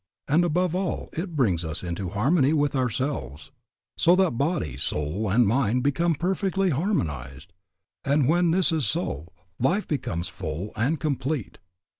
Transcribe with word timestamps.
And 0.27 0.43
above 0.43 0.73
all, 0.73 1.09
it 1.13 1.35
brings 1.35 1.63
us 1.63 1.83
into 1.83 2.09
harmony 2.09 2.53
with 2.53 2.75
ourselves, 2.75 3.51
so 3.95 4.15
that 4.15 4.31
body, 4.31 4.75
soul, 4.75 5.29
and 5.29 5.45
mind 5.45 5.83
become 5.83 6.15
perfectly 6.15 6.71
harmonized, 6.71 7.53
and 8.03 8.27
when 8.27 8.49
this 8.49 8.71
is 8.71 8.87
so, 8.87 9.27
life 9.59 9.87
becomes 9.87 10.27
full 10.27 10.71
and 10.75 10.99
complete. 10.99 11.59